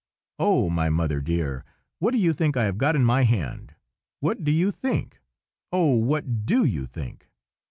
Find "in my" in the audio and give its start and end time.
2.95-3.21